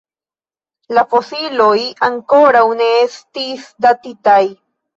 [0.97, 1.75] La fosilioj
[2.09, 4.43] ankoraŭ ne estis datitaj.